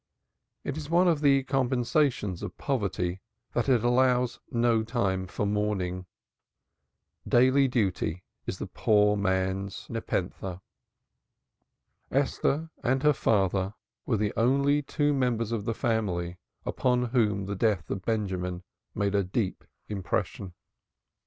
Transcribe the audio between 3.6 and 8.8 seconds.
it allows no time for mourning. Daily duty is the